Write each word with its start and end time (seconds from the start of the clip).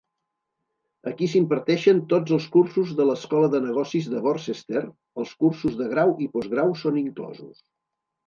Aquí 1.09 1.27
s'imparteixen 1.31 1.99
tots 2.13 2.35
els 2.37 2.47
cursos 2.55 2.93
de 3.01 3.05
l'escola 3.09 3.51
de 3.55 3.61
negocis 3.67 4.09
de 4.13 4.23
Worcester, 4.29 4.83
els 5.25 5.33
cursos 5.45 5.75
de 5.83 5.91
grau 5.95 6.15
i 6.27 6.31
postgrau 6.39 6.73
són 6.85 6.99
inclosos. 7.03 7.63